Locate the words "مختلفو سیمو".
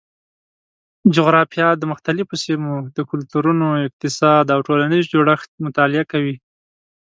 1.91-2.73